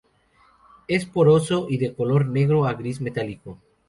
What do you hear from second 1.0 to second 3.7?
poroso y de color negro a gris metálico.